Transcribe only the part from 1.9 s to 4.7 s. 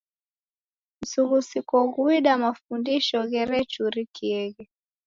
ghuida, mafundisho gherechurikieghe..